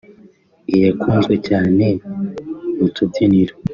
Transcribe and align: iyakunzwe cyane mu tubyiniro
iyakunzwe 0.73 1.35
cyane 1.47 1.85
mu 2.77 2.87
tubyiniro 2.95 3.55